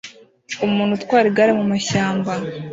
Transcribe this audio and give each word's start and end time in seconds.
Umuntu 0.65 0.91
utwara 0.97 1.25
igare 1.31 1.51
mumashyamba 1.59 2.31